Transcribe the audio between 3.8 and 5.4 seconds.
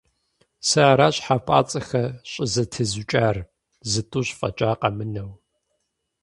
зытӀущ фӀэкӀа къэмынэу.